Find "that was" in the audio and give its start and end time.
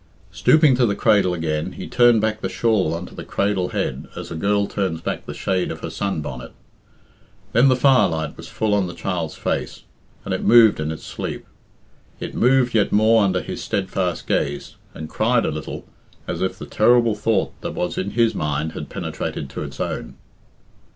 17.61-17.95